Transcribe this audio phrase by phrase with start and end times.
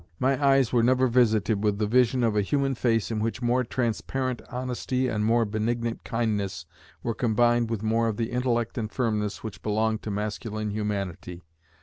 [0.17, 3.63] My eyes were never visited with the vision of a human face in which more
[3.63, 6.65] transparent honesty and more benignant kindness
[7.03, 11.43] were combined with more of the intellect and firmness which belong to masculine humanity.